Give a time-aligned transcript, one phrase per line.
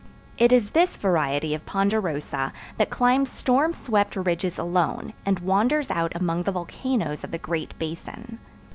[0.39, 6.11] It is this variety of ponderosa that climbs storm swept ridges alone, and wanders out
[6.15, 8.39] among the volcanoes of the Great Basin.